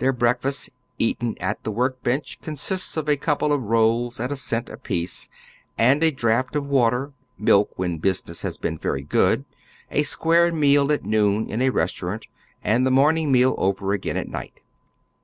[0.00, 4.36] Tlieir breakfast, eaten at the work bench, consists of a couple of rolls at a
[4.36, 5.28] cent a piece,
[5.78, 9.44] and a draught of water, milk when business has been very good,
[9.92, 12.26] a square meal at noon in a restaurant,
[12.64, 14.58] and the morning meal over again at night.